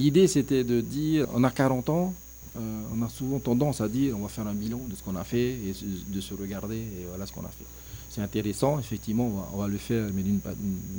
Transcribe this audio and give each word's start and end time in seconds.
L'idée, 0.00 0.28
c'était 0.28 0.62
de 0.62 0.80
dire, 0.80 1.26
on 1.34 1.42
a 1.42 1.50
40 1.50 1.88
ans, 1.88 2.14
euh, 2.56 2.82
on 2.96 3.02
a 3.04 3.08
souvent 3.08 3.40
tendance 3.40 3.80
à 3.80 3.88
dire, 3.88 4.16
on 4.16 4.22
va 4.22 4.28
faire 4.28 4.46
un 4.46 4.54
bilan 4.54 4.78
de 4.88 4.94
ce 4.94 5.02
qu'on 5.02 5.16
a 5.16 5.24
fait 5.24 5.54
et 5.54 5.74
de 6.06 6.20
se 6.20 6.34
regarder, 6.34 6.76
et 6.76 7.06
voilà 7.08 7.26
ce 7.26 7.32
qu'on 7.32 7.42
a 7.42 7.48
fait. 7.48 7.64
C'est 8.08 8.20
intéressant, 8.20 8.78
effectivement, 8.78 9.48
on 9.52 9.56
va, 9.56 9.66
le 9.66 9.76
faire, 9.76 10.08
mais 10.14 10.22
d'une 10.22 10.38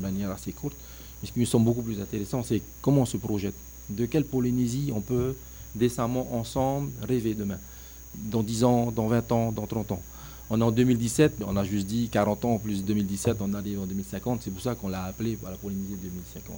manière 0.01 0.31
assez 0.31 0.51
courte. 0.51 0.75
Mais 1.21 1.29
ce 1.29 1.31
qui 1.31 1.39
me 1.39 1.45
semble 1.45 1.63
beaucoup 1.63 1.81
plus 1.81 2.01
intéressant, 2.01 2.43
c'est 2.43 2.61
comment 2.81 3.03
on 3.03 3.05
se 3.05 3.15
projette. 3.15 3.53
De 3.89 4.05
quelle 4.05 4.25
Polynésie 4.25 4.91
on 4.93 4.99
peut 4.99 5.33
décemment 5.73 6.35
ensemble 6.35 6.91
rêver 7.01 7.35
demain? 7.35 7.59
Dans 8.13 8.43
10 8.43 8.65
ans, 8.65 8.91
dans 8.91 9.07
20 9.07 9.31
ans, 9.31 9.51
dans 9.53 9.65
30 9.65 9.93
ans? 9.93 10.01
On 10.49 10.59
est 10.59 10.63
en 10.65 10.71
2017, 10.71 11.35
on 11.47 11.55
a 11.55 11.63
juste 11.63 11.87
dit 11.87 12.09
40 12.09 12.43
ans 12.43 12.57
plus 12.57 12.83
2017, 12.83 13.37
on 13.39 13.53
arrive 13.53 13.79
en 13.79 13.85
2050. 13.85 14.41
C'est 14.43 14.51
pour 14.51 14.61
ça 14.61 14.75
qu'on 14.75 14.89
l'a 14.89 15.05
appelé 15.05 15.37
la 15.41 15.51
Polynésie 15.51 15.95
2050. 16.03 16.53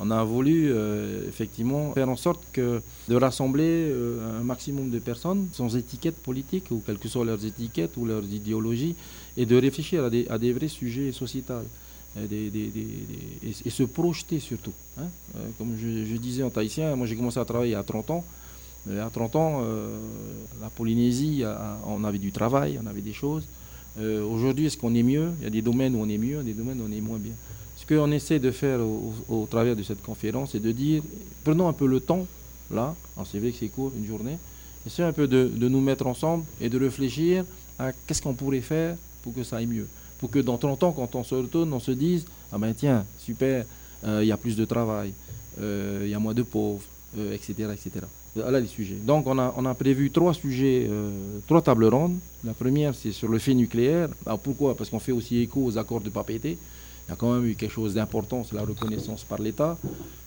On 0.00 0.10
a 0.10 0.22
voulu 0.22 0.70
euh, 0.70 1.28
effectivement 1.28 1.92
faire 1.92 2.08
en 2.08 2.16
sorte 2.16 2.40
que 2.52 2.80
de 3.08 3.16
rassembler 3.16 3.64
euh, 3.64 4.40
un 4.40 4.44
maximum 4.44 4.90
de 4.90 5.00
personnes 5.00 5.48
sans 5.52 5.76
étiquette 5.76 6.16
politique 6.16 6.70
ou 6.70 6.80
quelles 6.86 6.98
que 6.98 7.08
soient 7.08 7.24
leurs 7.24 7.44
étiquettes 7.44 7.96
ou 7.96 8.04
leurs 8.04 8.24
idéologies 8.24 8.94
et 9.36 9.44
de 9.44 9.56
réfléchir 9.56 10.04
à 10.04 10.38
des, 10.38 10.52
vrais 10.52 10.68
sujets 10.68 11.10
sociétals 11.10 11.66
euh, 12.16 12.26
et, 13.64 13.70
se 13.70 13.82
projeter 13.82 14.38
surtout. 14.38 14.72
Hein. 14.98 15.08
comme 15.58 15.76
je, 15.76 16.16
disais 16.16 16.44
en 16.44 16.50
tahitien, 16.50 16.94
moi 16.94 17.06
j'ai 17.06 17.16
commencé 17.16 17.40
à 17.40 17.44
travailler 17.44 17.74
à 17.74 17.82
30 17.82 18.10
ans. 18.10 18.24
À 18.88 19.10
30 19.12 19.36
ans, 19.36 19.62
la 20.62 20.70
Polynésie, 20.70 21.42
on 21.86 22.04
avait 22.04 22.18
du 22.18 22.32
travail, 22.32 22.78
on 22.82 22.86
avait 22.86 23.02
des 23.02 23.12
choses. 23.12 23.44
Aujourd'hui, 24.00 24.66
est-ce 24.66 24.78
qu'on 24.78 24.94
est 24.94 25.02
mieux? 25.02 25.32
Il 25.40 25.44
y 25.44 25.46
a 25.46 25.50
des 25.50 25.60
domaines 25.60 25.94
où 25.94 26.00
on 26.00 26.08
est 26.08 26.16
mieux, 26.16 26.42
des 26.42 26.54
domaines 26.54 26.80
où 26.80 26.86
on 26.88 26.92
est 26.92 27.00
moins 27.00 27.18
bien. 27.18 27.34
Ce 27.78 27.86
qu'on 27.86 28.10
essaie 28.10 28.40
de 28.40 28.50
faire 28.50 28.80
au, 28.80 29.46
travers 29.48 29.76
de 29.76 29.84
cette 29.84 30.02
conférence, 30.02 30.50
c'est 30.52 30.60
de 30.60 30.72
dire, 30.72 31.00
prenons 31.44 31.68
un 31.68 31.72
peu 31.72 31.86
le 31.86 32.00
temps, 32.00 32.26
là, 32.72 32.94
c'est 33.24 33.38
vrai 33.38 33.52
que 33.52 33.56
c'est 33.58 33.68
court, 33.68 33.92
une 33.96 34.04
journée, 34.04 34.36
essayons 34.84 35.08
un 35.08 35.12
peu 35.12 35.28
de, 35.28 35.48
nous 35.56 35.80
mettre 35.80 36.06
ensemble 36.06 36.44
et 36.60 36.68
de 36.68 36.78
réfléchir 36.78 37.44
à 37.78 37.92
qu'est-ce 37.92 38.20
qu'on 38.20 38.34
pourrait 38.34 38.62
faire 38.62 38.96
pour 39.22 39.32
que 39.32 39.44
ça 39.44 39.58
aille 39.58 39.66
mieux. 39.66 39.86
Pour 40.18 40.28
que 40.28 40.40
dans 40.40 40.58
30 40.58 40.82
ans, 40.82 40.92
quand 40.92 41.14
on 41.14 41.22
se 41.22 41.36
retourne, 41.36 41.72
on 41.72 41.78
se 41.78 41.92
dise, 41.92 42.26
ah 42.52 42.58
ben 42.58 42.74
tiens, 42.74 43.06
super, 43.16 43.64
euh, 44.04 44.20
il 44.22 44.26
y 44.26 44.32
a 44.32 44.36
plus 44.36 44.56
de 44.56 44.64
travail, 44.64 45.12
euh, 45.60 46.02
il 46.02 46.10
y 46.10 46.14
a 46.14 46.18
moins 46.18 46.34
de 46.34 46.42
pauvres, 46.42 46.82
etc., 47.32 47.54
euh, 47.60 47.72
etc. 47.72 48.06
Voilà 48.34 48.58
les 48.58 48.66
sujets. 48.66 48.96
Donc 48.96 49.26
on 49.28 49.38
a, 49.38 49.74
prévu 49.74 50.10
trois 50.10 50.34
sujets, 50.34 50.88
trois 51.46 51.62
tables 51.62 51.86
rondes. 51.86 52.18
La 52.44 52.52
première, 52.52 52.94
c'est 52.94 53.10
sur 53.10 53.28
le 53.28 53.38
fait 53.38 53.54
nucléaire. 53.54 54.08
Alors 54.26 54.38
pourquoi? 54.38 54.76
Parce 54.76 54.90
qu'on 54.90 55.00
fait 55.00 55.12
aussi 55.12 55.38
écho 55.38 55.64
aux 55.64 55.78
accords 55.78 56.00
de 56.00 56.10
Papété 56.10 56.56
il 57.08 57.12
y 57.12 57.14
a 57.14 57.16
quand 57.16 57.32
même 57.32 57.46
eu 57.46 57.54
quelque 57.54 57.72
chose 57.72 57.94
d'important, 57.94 58.44
c'est 58.44 58.54
la 58.54 58.62
reconnaissance 58.62 59.24
par 59.24 59.40
l'État. 59.40 59.78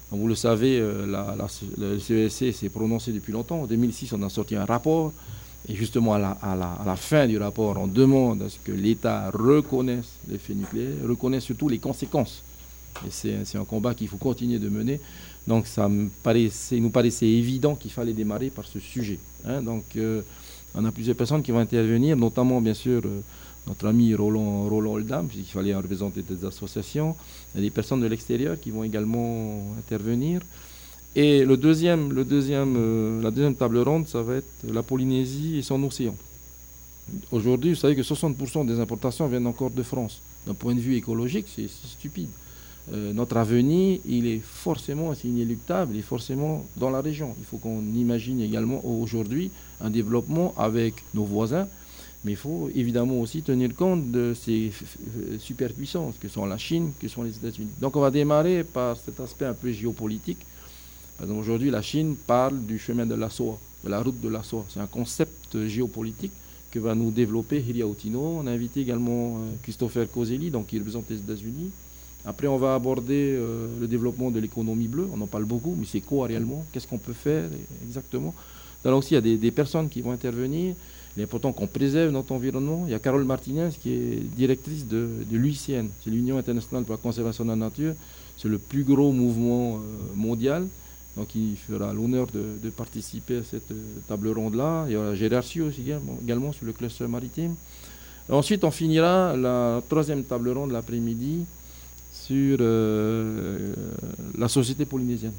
Vous 0.10 0.28
le 0.28 0.34
savez, 0.36 0.80
euh, 0.80 1.06
le 1.78 2.00
CESC 2.00 2.54
s'est 2.54 2.70
prononcé 2.70 3.12
depuis 3.12 3.32
longtemps. 3.32 3.62
En 3.62 3.66
2006, 3.68 4.14
on 4.14 4.24
a 4.24 4.30
sorti 4.30 4.56
un 4.56 4.66
rapport. 4.66 5.14
Et 5.70 5.76
justement, 5.76 6.16
à 6.16 6.20
la, 6.20 6.96
fin 6.96 7.28
du 7.28 7.38
rapport, 7.38 7.78
on 7.78 7.86
demande 7.88 8.42
à 8.42 8.50
ce 8.50 8.58
que 8.58 8.72
l'État 8.72 9.30
reconnaisse 9.32 10.18
les 10.28 10.40
faits 10.40 10.58
nucléaires, 10.58 11.08
reconnaisse 11.08 11.44
surtout 11.44 11.70
les 11.70 11.78
conséquences. 11.78 12.44
Et 13.06 13.12
c'est 13.44 13.58
un 13.58 13.64
combat 13.64 13.94
qu'il 13.94 14.08
faut 14.08 14.18
continuer 14.18 14.58
de 14.58 14.70
mener. 14.70 15.00
Donc, 15.48 15.68
ça 15.68 15.88
me 15.88 16.10
paraissait, 16.24 16.80
nous 16.80 16.90
paraissait 16.90 17.28
évident 17.28 17.76
qu'il 17.76 17.92
fallait 17.92 18.14
démarrer 18.14 18.50
par 18.50 18.66
ce 18.66 18.80
sujet. 18.80 19.20
Hein. 19.46 19.62
Donc, 19.62 19.84
euh, 19.96 20.24
on 20.74 20.84
a 20.84 20.92
plusieurs 20.92 21.16
personnes 21.16 21.44
qui 21.44 21.52
vont 21.52 21.60
intervenir, 21.60 22.18
notamment, 22.18 22.60
bien 22.60 22.74
sûr, 22.74 23.02
euh, 23.06 23.22
notre 23.68 23.88
ami 23.88 24.14
Roland, 24.16 24.68
Roland 24.68 24.94
Oldham, 24.94 25.28
puisqu'il 25.28 25.52
fallait 25.52 25.76
représenter 25.76 26.22
des 26.22 26.46
associations. 26.46 27.16
Des 27.56 27.70
personnes 27.70 28.02
de 28.02 28.08
l'extérieur 28.08 28.60
qui 28.60 28.72
vont 28.72 28.84
également 28.84 29.62
intervenir. 29.78 30.42
Et 31.16 31.44
le 31.44 31.58
deuxième, 31.58 32.12
euh, 32.18 33.22
la 33.22 33.32
deuxième 33.32 33.56
table 33.56 33.80
ronde, 33.80 34.08
ça 34.08 34.22
va 34.22 34.36
être 34.36 34.64
la 34.64 34.82
Polynésie 34.82 35.58
et 35.58 35.62
son 35.62 35.84
océan. 35.84 36.16
Aujourd'hui, 37.32 37.72
vous 37.72 37.80
savez 37.80 37.96
que 37.96 38.02
60% 38.02 38.66
des 38.66 38.80
importations 38.80 39.28
viennent 39.28 39.48
encore 39.48 39.72
de 39.72 39.84
France. 39.84 40.22
D'un 40.48 40.54
point 40.54 40.74
de 40.74 40.80
vue 40.80 40.96
écologique, 40.96 41.48
c'est 41.54 41.70
stupide. 41.70 42.30
Euh, 42.94 43.14
notre 43.14 43.38
avenir, 43.38 44.00
il 44.06 44.26
est 44.26 44.42
forcément, 44.44 45.14
inéluctable, 45.24 45.94
il 45.94 46.00
est 46.00 46.04
forcément 46.04 46.66
dans 46.78 46.90
la 46.90 47.02
région. 47.02 47.36
Il 47.40 47.46
faut 47.46 47.58
qu'on 47.58 47.82
imagine 47.94 48.42
également 48.42 48.82
aujourd'hui 48.86 49.52
un 49.82 49.90
développement 49.90 50.54
avec 50.58 50.96
nos 51.14 51.26
voisins, 51.26 51.68
mais 52.24 52.34
il 52.34 52.38
faut 52.38 52.70
évidemment 52.76 53.20
aussi 53.20 53.42
tenir 53.42 53.74
compte 53.74 54.12
de 54.12 54.34
ces 54.34 54.72
superpuissances 55.40 56.16
que 56.20 56.28
sont 56.28 56.46
la 56.46 56.58
Chine, 56.58 56.92
que 57.00 57.08
sont 57.08 57.24
les 57.24 57.36
États-Unis. 57.36 57.72
Donc 57.80 57.96
on 57.96 58.02
va 58.02 58.12
démarrer 58.12 58.64
par 58.64 58.96
cet 58.98 59.20
aspect 59.20 59.46
un 59.46 59.54
peu 59.54 59.72
géopolitique. 59.72 60.40
Par 61.18 61.26
exemple, 61.26 61.42
aujourd'hui, 61.42 61.72
la 61.72 61.82
Chine 61.82 62.16
parle 62.16 62.64
du 62.64 62.78
chemin 62.78 63.06
de 63.06 63.16
la 63.16 63.30
soie, 63.30 63.60
de 63.84 63.90
la 63.90 64.02
route 64.02 64.22
de 64.22 64.30
la 64.30 64.44
soie. 64.44 64.66
C'est 64.70 64.80
un 64.80 64.88
concept 64.88 65.66
géopolitique 65.68 66.32
que 66.70 66.80
va 66.80 66.94
nous 66.96 67.12
développer 67.12 67.60
Hiria 67.60 67.88
Otino. 67.88 68.38
On 68.40 68.48
a 68.48 68.52
invité 68.52 68.82
également 68.82 69.38
euh, 69.38 69.40
Christopher 69.64 70.10
Coselli, 70.10 70.52
donc 70.52 70.68
qui 70.68 70.78
représente 70.78 71.10
les 71.10 71.18
États-Unis. 71.18 71.72
Après, 72.24 72.48
on 72.48 72.58
va 72.58 72.76
aborder 72.76 73.34
euh, 73.34 73.68
le 73.80 73.88
développement 73.88 74.30
de 74.30 74.40
l'économie 74.40 74.88
bleue. 74.88 75.08
On 75.12 75.20
en 75.22 75.28
parle 75.28 75.46
beaucoup, 75.46 75.76
mais 75.78 75.86
c'est 75.86 76.02
quoi 76.02 76.28
réellement? 76.28 76.64
Qu'est-ce 76.72 76.88
qu'on 76.88 77.00
peut 77.00 77.14
faire 77.14 77.50
exactement? 77.84 78.34
Là 78.86 78.96
aussi, 78.96 79.16
il 79.16 79.28
y 79.28 79.34
a 79.34 79.38
des 79.38 79.52
personnes 79.52 79.90
qui 79.90 80.02
vont 80.02 80.12
intervenir. 80.12 80.76
Il 81.16 81.22
est 81.22 81.24
important 81.26 81.52
qu'on 81.52 81.68
préserve 81.68 82.12
notre 82.12 82.32
environnement. 82.32 82.84
Il 82.88 82.92
y 82.92 82.94
a 82.94 83.00
Carole 83.00 83.26
Martinez 83.26 83.70
qui 83.82 83.92
est 83.92 84.36
directrice 84.36 84.88
de, 84.88 85.10
l'UICN, 85.32 85.88
c'est 86.04 86.10
l'Union 86.10 86.38
internationale 86.38 86.84
pour 86.84 86.94
la 86.94 86.98
conservation 86.98 87.44
de 87.44 87.50
la 87.50 87.56
nature. 87.56 87.96
C'est 88.38 88.48
le 88.48 88.58
plus 88.58 88.84
gros 88.84 89.12
mouvement 89.12 89.76
euh, 89.76 89.80
mondial. 90.16 90.68
Donc 91.18 91.36
il 91.36 91.58
fera 91.58 91.94
l'honneur 91.94 92.28
de, 92.28 92.70
participer 92.70 93.38
à 93.40 93.44
cette 93.44 93.72
euh, 93.72 94.00
table 94.08 94.30
ronde-là. 94.30 94.86
Il 94.88 94.94
y 94.94 94.96
aura 94.96 95.14
Gérard 95.14 95.44
aussi 95.44 95.84
également, 96.24 96.54
sur 96.54 96.66
le 96.66 96.72
cluster 96.72 97.08
maritime. 97.08 97.56
ensuite, 98.30 98.64
on 98.64 98.72
finira 98.72 99.36
la 99.36 99.82
troisième 99.90 100.24
table 100.24 100.50
ronde 100.50 100.72
l'après-midi 100.72 101.46
sur 102.14 102.58
euh, 102.62 103.74
la 104.38 104.48
société 104.48 104.86
polynésienne. 104.86 105.34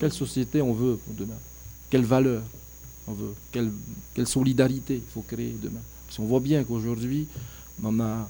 Quelle 0.00 0.12
société 0.12 0.60
on 0.60 0.72
veut 0.72 0.96
pour 0.96 1.14
demain? 1.14 1.38
Quelles 1.88 2.04
valeurs 2.04 2.42
on 3.08 3.12
veut 3.12 3.34
quelle, 3.50 3.70
solidarité 4.26 4.96
il 4.96 5.12
faut 5.12 5.22
créer 5.22 5.56
demain. 5.60 5.80
Parce 6.06 6.18
qu'on 6.18 6.24
voit 6.24 6.40
bien 6.40 6.62
qu'aujourd'hui, 6.64 7.26
on 7.82 7.98
a, 8.00 8.28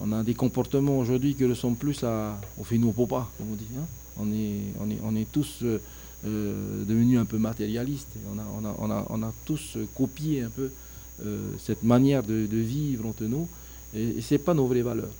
on 0.00 0.22
des 0.22 0.34
comportements 0.34 0.98
aujourd'hui 0.98 1.34
qui 1.34 1.44
ressemblent 1.44 1.76
plus 1.76 2.02
à 2.04 2.40
au 2.58 2.64
fait 2.64 2.78
nous 2.78 2.92
pas, 2.92 3.30
comme 3.38 3.52
on 3.52 3.54
dit. 3.54 3.66
Hein. 3.78 3.86
On, 4.18 4.32
est, 4.32 4.60
on, 4.80 4.90
est, 4.90 4.98
on 5.04 5.16
est 5.16 5.30
tous 5.30 5.58
euh, 5.62 5.80
euh, 6.26 6.84
devenus 6.84 7.18
un 7.18 7.24
peu 7.24 7.38
matérialistes. 7.38 8.16
On 8.32 8.38
a, 8.38 8.44
on 8.60 8.64
a, 8.64 8.76
on 8.78 8.90
a, 8.90 9.06
on 9.10 9.22
a 9.22 9.32
tous 9.44 9.76
copié 9.96 10.42
un 10.42 10.50
peu 10.50 10.70
euh, 11.24 11.50
cette 11.58 11.82
manière 11.82 12.22
de, 12.22 12.46
vivre 12.50 13.06
entre 13.06 13.24
nous. 13.24 13.48
Et, 13.94 14.20
ce 14.20 14.34
n'est 14.34 14.38
pas 14.38 14.54
nos 14.54 14.66
vraies 14.66 14.82
valeurs. 14.82 15.12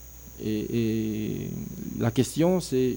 Et, 0.42 1.50
la 1.98 2.10
question, 2.10 2.60
c'est 2.60 2.96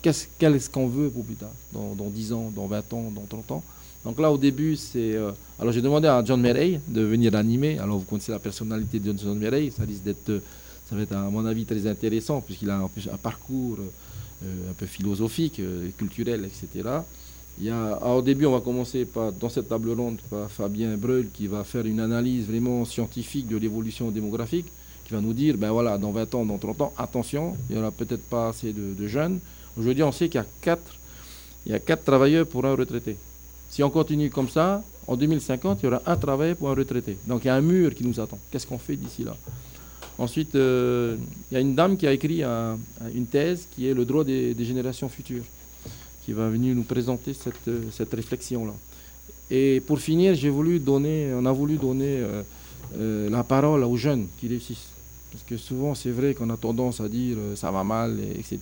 qu'est-ce 0.00 0.70
qu'on 0.70 0.88
veut 0.88 1.10
pour 1.10 1.24
plus 1.24 1.34
tard, 1.34 1.52
dans, 1.72 1.94
dans 1.94 2.08
10 2.08 2.32
ans, 2.32 2.52
dans 2.54 2.66
20 2.66 2.92
ans, 2.92 3.12
dans 3.14 3.26
30 3.28 3.52
ans? 3.52 3.64
Donc 4.04 4.18
là, 4.18 4.32
au 4.32 4.38
début, 4.38 4.76
c'est. 4.76 5.14
Euh, 5.14 5.30
alors, 5.58 5.72
j'ai 5.72 5.80
demandé 5.80 6.08
à 6.08 6.22
John 6.24 6.40
Murray 6.40 6.80
de 6.88 7.02
venir 7.02 7.34
animer. 7.36 7.78
Alors, 7.78 7.98
vous 7.98 8.04
connaissez 8.04 8.32
la 8.32 8.40
personnalité 8.40 8.98
de 8.98 9.16
John 9.16 9.38
Murray. 9.38 9.70
Ça 9.70 9.84
risque 9.84 10.02
d'être, 10.02 10.28
euh, 10.30 10.40
va 10.90 11.02
être, 11.02 11.12
à 11.12 11.30
mon 11.30 11.46
avis, 11.46 11.64
très 11.64 11.86
intéressant, 11.86 12.40
puisqu'il 12.40 12.68
a 12.70 12.78
un 12.78 13.16
parcours 13.16 13.78
euh, 13.78 14.70
un 14.70 14.74
peu 14.74 14.86
philosophique, 14.86 15.60
culturel, 15.96 16.44
etc. 16.44 16.88
Il 17.60 17.66
y 17.66 17.70
a, 17.70 18.04
au 18.08 18.22
début, 18.22 18.46
on 18.46 18.52
va 18.52 18.60
commencer 18.60 19.04
par, 19.04 19.30
dans 19.30 19.48
cette 19.48 19.68
table 19.68 19.90
ronde 19.92 20.18
par 20.28 20.50
Fabien 20.50 20.96
Breul, 20.96 21.28
qui 21.32 21.46
va 21.46 21.62
faire 21.62 21.86
une 21.86 22.00
analyse 22.00 22.46
vraiment 22.46 22.84
scientifique 22.84 23.46
de 23.46 23.56
l'évolution 23.56 24.10
démographique, 24.10 24.66
qui 25.04 25.12
va 25.12 25.20
nous 25.20 25.32
dire 25.32 25.56
ben 25.56 25.70
voilà, 25.70 25.96
dans 25.96 26.10
20 26.10 26.34
ans, 26.34 26.44
dans 26.44 26.58
30 26.58 26.80
ans, 26.80 26.92
attention, 26.98 27.56
il 27.68 27.76
n'y 27.76 27.80
aura 27.80 27.92
peut-être 27.92 28.24
pas 28.24 28.48
assez 28.48 28.72
de, 28.72 29.06
jeunes. 29.06 29.38
Aujourd'hui, 29.78 30.02
on 30.02 30.12
sait 30.12 30.28
qu'il 30.28 30.40
y 30.40 30.44
a 30.44 30.46
4, 30.60 30.80
il 31.66 31.72
y 31.72 31.74
a 31.74 31.78
quatre 31.78 32.04
travailleurs 32.04 32.46
pour 32.46 32.64
un 32.64 32.74
retraité. 32.74 33.16
Si 33.72 33.82
on 33.82 33.88
continue 33.88 34.28
comme 34.28 34.50
ça, 34.50 34.84
en 35.06 35.16
2050, 35.16 35.78
il 35.80 35.86
y 35.86 35.88
aura 35.88 36.02
un 36.04 36.16
travail 36.16 36.54
pour 36.54 36.68
un 36.68 36.74
retraité. 36.74 37.16
Donc 37.26 37.42
il 37.44 37.46
y 37.46 37.50
a 37.50 37.54
un 37.54 37.62
mur 37.62 37.94
qui 37.94 38.04
nous 38.04 38.20
attend. 38.20 38.38
Qu'est-ce 38.50 38.66
qu'on 38.66 38.76
fait 38.76 38.96
d'ici 38.96 39.24
là? 39.24 39.34
Ensuite, 40.18 40.54
euh, 40.56 41.16
il 41.50 41.54
y 41.54 41.56
a 41.56 41.60
une 41.60 41.74
dame 41.74 41.96
qui 41.96 42.06
a 42.06 42.12
écrit 42.12 42.42
une 42.42 43.26
thèse 43.26 43.66
qui 43.74 43.88
est 43.88 43.94
le 43.94 44.04
droit 44.04 44.24
des, 44.24 44.54
générations 44.62 45.08
futures, 45.08 45.44
qui 46.22 46.34
va 46.34 46.50
venir 46.50 46.74
nous 46.74 46.82
présenter 46.82 47.32
cette, 47.32 47.66
euh, 47.66 48.06
réflexion-là. 48.12 48.74
Et 49.50 49.80
pour 49.80 49.98
finir, 50.00 50.34
j'ai 50.34 50.50
voulu 50.50 50.78
donner, 50.78 51.32
on 51.34 51.46
a 51.46 51.52
voulu 51.52 51.78
donner 51.78 52.22
euh, 52.98 53.30
la 53.30 53.42
parole 53.42 53.84
aux 53.84 53.96
jeunes 53.96 54.26
qui 54.38 54.48
réussissent. 54.48 54.90
Parce 55.30 55.44
que 55.44 55.56
souvent, 55.56 55.94
c'est 55.94 56.10
vrai 56.10 56.34
qu'on 56.34 56.50
a 56.50 56.58
tendance 56.58 57.00
à 57.00 57.08
dire 57.08 57.38
ça 57.54 57.70
va 57.70 57.82
mal, 57.82 58.18
etc. 58.38 58.58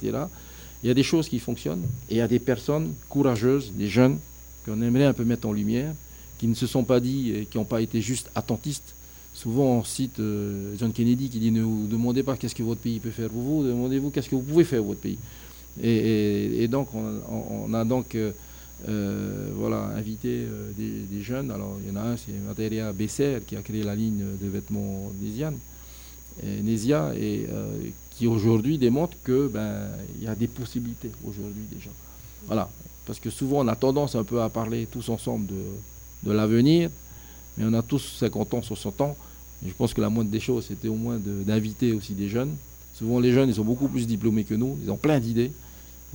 Il 0.85 0.87
y 0.87 0.91
a 0.91 0.95
des 0.95 1.03
choses 1.03 1.29
qui 1.29 1.41
fonctionnent 1.41 1.83
et 2.09 2.15
il 2.15 2.17
y 2.19 2.21
a 2.21 2.29
des 2.29 2.39
personnes 2.39 2.95
courageuses, 3.09 3.73
des 3.75 3.89
jeunes, 3.89 4.19
qu'on 4.65 4.81
aimerait 4.83 5.05
un 5.05 5.13
peu 5.13 5.25
mettre 5.25 5.49
en 5.49 5.53
lumière, 5.53 5.95
qui 6.39 6.47
ne 6.47 6.55
se 6.55 6.67
sont 6.67 6.85
pas 6.85 7.01
dit 7.01 7.33
et 7.33 7.47
qui 7.47 7.59
n'ont 7.59 7.65
pas 7.65 7.81
été 7.81 8.01
juste 8.01 8.31
attentistes. 8.35 8.95
Souvent, 9.35 9.79
on 9.79 9.85
cite 9.85 10.19
euh, 10.21 10.75
John 10.79 10.93
Kennedy 10.93 11.29
qui 11.29 11.39
dit 11.39 11.51
ne 11.51 11.63
vous 11.63 11.87
demandez 11.87 12.23
pas 12.23 12.37
qu'est-ce 12.37 12.55
que 12.55 12.63
votre 12.63 12.81
pays 12.81 12.99
peut 12.99 13.11
faire 13.11 13.29
pour 13.29 13.43
vous, 13.43 13.65
demandez-vous 13.65 14.11
qu'est-ce 14.11 14.29
que 14.29 14.35
vous 14.35 14.43
pouvez 14.43 14.65
faire 14.65 14.81
pour 14.81 14.89
votre 14.89 15.01
pays. 15.01 15.19
Et, 15.83 16.67
donc, 16.69 16.89
on, 16.95 17.73
a 17.73 17.85
donc 17.85 18.17
euh, 18.17 19.51
voilà, 19.55 19.85
inviter 19.97 20.47
des, 20.77 21.23
jeunes. 21.23 21.51
Alors, 21.53 21.79
il 21.83 21.89
y 21.89 21.93
en 21.93 21.97
a 21.97 22.03
un, 22.03 22.17
c'est 22.17 22.33
Materia 22.33 22.93
Besser 22.93 23.39
qui 23.47 23.55
a 23.55 23.63
créé 23.63 23.85
la 23.85 23.95
ligne 23.95 24.25
de 24.41 24.49
vêtements 24.49 25.13
Nésia, 25.23 27.13
et 27.15 27.47
qui 28.21 28.27
aujourd'hui 28.27 28.77
démontre 28.77 29.17
que 29.25 29.49
ben 29.49 29.89
y 30.21 30.27
a 30.27 30.35
des 30.35 30.47
possibilités 30.47 31.11
aujourd'hui 31.27 31.65
déjà. 31.73 31.89
Voilà, 32.47 32.69
parce 33.11 33.19
que 33.19 33.29
souvent 33.31 33.65
on 33.65 33.67
a 33.67 33.75
tendance 33.75 34.15
un 34.15 34.23
peu 34.23 34.41
à 34.41 34.49
parler 34.49 34.87
tous 34.89 35.09
ensemble 35.09 35.49
de, 36.23 36.31
l'avenir, 36.31 36.91
mais 37.59 37.65
on 37.67 37.73
a 37.75 37.83
tous 37.83 38.19
50 38.21 38.55
ans, 38.55 38.63
60 38.63 39.01
ans. 39.01 39.17
je 39.67 39.73
pense 39.73 39.93
que 39.93 40.01
la 40.01 40.09
moindre 40.09 40.31
des 40.31 40.39
choses, 40.39 40.67
c'était 40.67 40.87
au 40.87 40.95
moins 40.95 41.19
d'inviter 41.19 41.93
aussi 41.93 42.13
des 42.13 42.29
jeunes. 42.29 42.55
Souvent 42.95 43.19
les 43.19 43.33
jeunes, 43.33 43.49
ils 43.49 43.57
sont 43.57 43.65
beaucoup 43.65 43.89
plus 43.89 44.07
diplômés 44.07 44.45
que 44.45 44.55
nous, 44.55 44.79
ils 44.85 44.93
ont 44.93 44.97
plein 44.97 45.19
d'idées. 45.19 45.51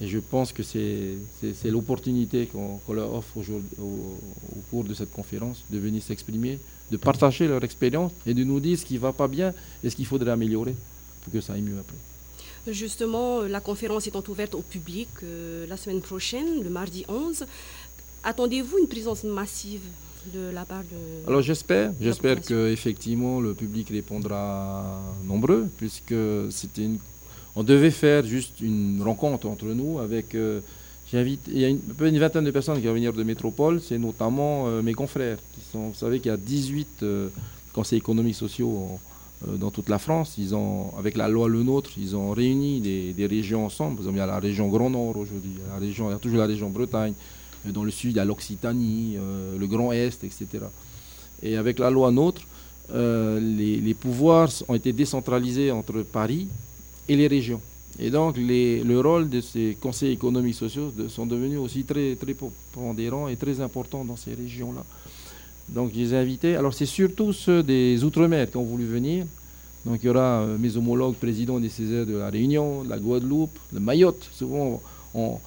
Et 0.01 0.07
je 0.07 0.19
pense 0.19 0.53
que 0.53 0.63
c'est 0.63 1.17
l'opportunité 1.65 2.47
qu'on 2.47 2.93
leur 2.93 3.13
offre 3.13 3.39
au, 3.81 4.17
cours 4.71 4.85
de 4.85 4.93
cette 4.93 5.11
conférence 5.11 5.65
de 5.69 5.77
venir 5.77 6.01
s'exprimer, 6.01 6.59
de 6.91 6.95
partager 6.95 7.45
leur 7.45 7.61
expérience 7.65 8.13
et 8.25 8.33
de 8.33 8.45
nous 8.45 8.61
dire 8.61 8.79
ce 8.79 8.85
qui 8.85 8.93
ne 8.93 8.99
va 8.99 9.11
pas 9.11 9.27
bien 9.27 9.53
et 9.83 9.89
ce 9.89 9.97
qu'il 9.97 10.05
faudrait 10.05 10.31
améliorer 10.31 10.75
pour 11.23 11.33
que 11.33 11.41
ça 11.41 11.55
aille 11.55 11.61
mieux 11.61 11.77
après. 11.77 11.97
Justement, 12.67 13.41
la 13.41 13.59
conférence 13.59 14.07
étant 14.07 14.23
ouverte 14.27 14.55
au 14.55 14.61
public 14.61 15.09
euh, 15.23 15.67
la 15.67 15.77
semaine 15.77 16.01
prochaine, 16.01 16.63
le 16.63 16.69
mardi 16.69 17.05
11, 17.07 17.45
attendez-vous 18.23 18.79
une 18.79 18.87
présence 18.87 19.23
massive 19.23 19.81
de 20.33 20.49
la 20.51 20.65
part 20.65 20.81
de... 20.81 21.27
Alors 21.27 21.41
j'espère, 21.41 21.91
j'espère 22.01 22.41
qu'effectivement 22.41 23.39
le 23.39 23.53
public 23.53 23.89
répondra 23.89 24.99
nombreux, 25.23 25.67
puisque 25.77 26.15
c'était 26.49 26.83
une... 26.83 26.97
On 27.55 27.63
devait 27.63 27.91
faire 27.91 28.25
juste 28.25 28.59
une 28.61 29.01
rencontre 29.03 29.47
entre 29.47 29.67
nous 29.67 29.99
avec... 29.99 30.33
Euh, 30.33 30.61
j'invite, 31.11 31.41
il 31.47 31.59
y 31.59 31.65
a 31.65 31.69
une, 31.69 31.79
peu 31.79 32.07
une 32.07 32.17
vingtaine 32.17 32.45
de 32.45 32.51
personnes 32.51 32.81
qui 32.81 32.87
vont 32.87 32.93
venir 32.93 33.13
de 33.13 33.21
métropole, 33.21 33.79
c'est 33.79 33.99
notamment 33.99 34.67
euh, 34.67 34.81
mes 34.81 34.93
confrères. 34.93 35.37
Qui 35.53 35.61
sont, 35.71 35.89
vous 35.89 35.93
savez 35.93 36.19
qu'il 36.19 36.31
y 36.31 36.33
a 36.33 36.37
18 36.37 37.05
conseils 37.75 37.99
économiques 37.99 38.35
sociaux 38.35 38.87
euh, 38.89 39.14
dans 39.47 39.71
toute 39.71 39.89
la 39.89 39.99
France. 39.99 40.35
Ils 40.37 40.55
ont, 40.55 40.91
avec 40.97 41.17
la 41.17 41.27
loi 41.27 41.47
Le 41.47 41.63
Nôtre, 41.63 41.91
ils 41.97 42.15
ont 42.15 42.31
réuni 42.31 42.79
des, 42.81 43.27
régions 43.27 43.65
ensemble. 43.65 44.01
il 44.09 44.17
y 44.17 44.19
a 44.19 44.25
la 44.25 44.39
région 44.39 44.67
Grand 44.67 44.89
Nord 44.89 45.17
aujourd'hui, 45.17 45.51
il, 45.55 45.87
y 45.87 46.13
a 46.13 46.17
toujours 46.19 46.39
la 46.39 46.45
région 46.45 46.69
Bretagne. 46.69 47.13
Euh, 47.67 47.71
dans 47.71 47.83
le 47.83 47.91
sud, 47.91 48.11
il 48.11 48.17
y 48.17 48.19
a 48.19 48.25
l'Occitanie, 48.25 49.15
euh, 49.17 49.57
le 49.57 49.67
Grand 49.67 49.91
Est, 49.91 50.23
etc. 50.23 50.47
Et 51.41 51.57
avec 51.57 51.79
la 51.79 51.89
loi 51.89 52.11
Nôtre, 52.11 52.41
les, 52.93 53.95
pouvoirs 53.99 54.49
ont 54.67 54.75
été 54.75 54.93
décentralisés 54.93 55.71
entre 55.71 56.01
Paris 56.03 56.47
et 57.07 57.15
les 57.15 57.27
régions. 57.27 57.61
Et 57.97 58.09
donc, 58.09 58.35
le 58.37 58.99
rôle 58.99 59.29
de 59.29 59.41
ces 59.41 59.77
conseils 59.79 60.11
économiques 60.13 60.55
sociaux 60.55 60.91
sont 61.07 61.25
devenus 61.25 61.59
aussi 61.59 61.83
très, 61.83 62.15
très 62.15 62.35
pondérants 62.73 63.27
et 63.27 63.37
très 63.37 63.61
importants 63.61 64.03
dans 64.03 64.17
ces 64.17 64.33
régions-là. 64.33 64.83
Donc 65.69 65.91
je 65.93 65.99
les 65.99 66.13
ai 66.13 66.17
invités. 66.17 66.55
Alors 66.55 66.73
c'est 66.73 66.85
surtout 66.85 67.33
ceux 67.33 67.63
des 67.63 68.03
Outre-mer 68.03 68.49
qui 68.49 68.57
ont 68.57 68.63
voulu 68.63 68.85
venir. 68.85 69.25
Donc 69.85 69.99
il 70.01 70.07
y 70.07 70.09
aura 70.09 70.41
euh, 70.41 70.57
mes 70.57 70.77
homologues 70.77 71.15
présidents 71.15 71.59
des 71.59 71.69
Césaires 71.69 72.05
de 72.05 72.17
la 72.17 72.29
Réunion, 72.29 72.83
de 72.83 72.89
la 72.89 72.97
Guadeloupe, 72.97 73.57
de 73.71 73.79
Mayotte. 73.79 74.27
Souvent 74.33 74.81
on, 75.13 75.39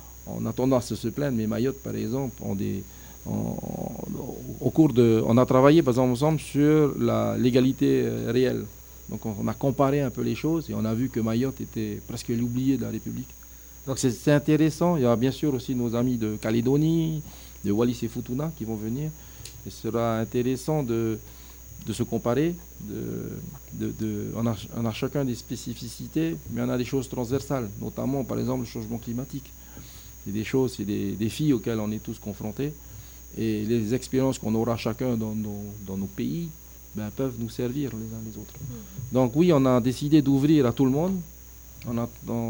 a 0.47 0.53
tendance 0.53 0.93
à 0.93 0.97
se 0.97 1.09
plaindre, 1.09 1.37
mais 1.37 1.47
Mayotte 1.47 1.83
par 1.83 1.95
exemple, 1.95 2.43
on, 2.43 2.57
au 4.61 4.71
cours 4.71 4.93
de, 4.93 5.23
on 5.27 5.37
a 5.37 5.45
travaillé 5.47 5.83
par 5.83 5.93
exemple 5.93 6.13
ensemble 6.13 6.41
sur 6.41 6.95
la 6.99 7.37
légalité 7.37 8.03
euh, 8.05 8.31
réelle. 8.33 8.65
Donc 9.09 9.25
on, 9.25 9.49
a 9.49 9.55
comparé 9.55 10.03
un 10.03 10.11
peu 10.11 10.23
les 10.23 10.35
choses 10.35 10.69
et 10.69 10.75
on 10.75 10.85
a 10.85 10.95
vu 10.95 11.09
que 11.09 11.21
Mayotte 11.21 11.61
était 11.61 12.01
presque 12.07 12.29
l'oublié 12.29 12.77
de 12.77 12.83
la 12.83 12.91
République. 12.91 13.29
Donc 13.87 13.99
c'est 13.99 14.33
intéressant. 14.33 14.97
Il 14.97 15.03
y 15.05 15.07
a 15.07 15.17
bien 15.17 15.31
sûr 15.31 15.55
aussi 15.55 15.75
nos 15.75 15.95
amis 15.95 16.19
de 16.19 16.37
Calédonie, 16.37 17.23
de 17.65 17.73
Wallis 17.73 17.99
et 18.03 18.09
Futuna 18.09 18.53
qui 18.57 18.65
vont 18.65 18.75
venir. 18.77 19.11
Il 19.67 19.73
sera 19.73 20.19
intéressant 20.19 20.83
de, 20.83 21.19
de 21.87 21.93
se 21.93 22.03
comparer. 22.03 22.55
De, 22.81 23.33
de, 23.73 24.33
on, 24.37 24.47
a, 24.87 24.93
chacun 24.93 25.25
des 25.25 25.35
spécificités, 25.35 26.37
mais 26.51 26.63
on 26.63 26.69
a 26.69 26.79
des 26.79 26.85
choses 26.85 27.09
transversales, 27.09 27.69
notamment 27.81 28.25
par 28.25 28.39
exemple 28.39 28.61
le 28.61 28.67
changement 28.67 28.99
climatique. 28.99 29.51
C'est 30.25 30.33
des 30.33 30.45
choses, 30.45 30.75
c'est 30.77 30.85
des 30.85 31.13
défis 31.13 31.53
auxquels 31.53 31.81
on 31.81 31.91
est 31.91 32.03
tous 32.03 32.19
confrontés. 32.19 32.73
Et 33.37 33.65
les 33.65 33.95
expériences 33.95 34.39
qu'on 34.39 34.55
aura 34.55 34.77
chacun 34.77 35.17
dans 35.17 35.35
nos, 35.35 35.65
dans 35.87 35.97
nos 35.97 36.07
pays 36.07 36.49
ben, 36.95 37.11
peuvent 37.15 37.35
nous 37.39 37.51
servir 37.51 37.91
les 37.93 38.15
uns 38.15 38.23
les 38.25 38.37
autres. 38.39 38.55
Mmh. 38.61 39.15
Donc 39.15 39.33
oui, 39.37 39.53
on 39.53 39.65
a 39.67 39.81
décidé 39.81 40.23
d'ouvrir 40.23 40.67
à 40.67 40.73
tout 40.73 40.85
le 40.85 40.91
monde. 40.91 41.21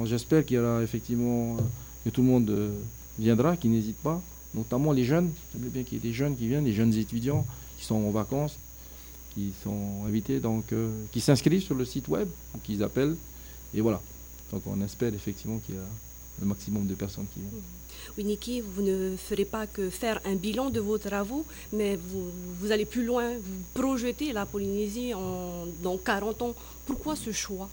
J'espère 0.04 0.44
qu'il 0.44 0.56
y 0.56 0.60
aura 0.60 0.82
effectivement 0.82 1.56
que 2.04 2.10
tout 2.10 2.22
le 2.22 2.28
monde 2.28 2.50
euh, 2.50 2.70
viendra, 3.18 3.56
qui 3.56 3.68
n'hésite 3.68 3.96
pas 3.96 4.22
notamment 4.54 4.92
les 4.92 5.04
jeunes. 5.04 5.30
J'aimerais 5.52 5.70
bien 5.70 5.82
qu'il 5.82 5.94
y 5.94 5.96
ait 6.00 6.08
des 6.10 6.14
jeunes 6.14 6.36
qui 6.36 6.48
viennent, 6.48 6.64
des 6.64 6.72
jeunes 6.72 6.94
étudiants 6.94 7.46
qui 7.78 7.84
sont 7.84 7.96
en 7.96 8.10
vacances, 8.10 8.58
qui 9.34 9.52
sont 9.62 10.04
invités, 10.06 10.40
donc 10.40 10.72
euh, 10.72 10.90
qui 11.12 11.20
s'inscrivent 11.20 11.62
sur 11.62 11.74
le 11.74 11.84
site 11.84 12.08
web 12.08 12.28
ou 12.54 12.58
qu'ils 12.58 12.82
appellent. 12.82 13.16
Et 13.74 13.80
voilà. 13.80 14.00
Donc 14.52 14.62
on 14.66 14.80
espère 14.82 15.12
effectivement 15.14 15.58
qu'il 15.58 15.74
y 15.74 15.78
a 15.78 15.82
le 16.40 16.46
maximum 16.46 16.86
de 16.86 16.94
personnes 16.94 17.26
qui 17.34 17.40
viennent. 17.40 17.62
Oui, 18.16 18.24
Niki, 18.24 18.60
vous 18.60 18.82
ne 18.82 19.16
ferez 19.16 19.44
pas 19.44 19.66
que 19.66 19.90
faire 19.90 20.20
un 20.24 20.34
bilan 20.34 20.70
de 20.70 20.80
vos 20.80 20.98
travaux, 20.98 21.44
mais 21.72 21.96
vous, 21.96 22.30
vous 22.60 22.72
allez 22.72 22.84
plus 22.84 23.04
loin, 23.04 23.32
vous 23.34 23.62
projetez 23.74 24.32
la 24.32 24.46
Polynésie 24.46 25.12
dans 25.82 25.96
40 25.98 26.42
ans. 26.42 26.54
Pourquoi 26.86 27.16
ce 27.16 27.32
choix? 27.32 27.68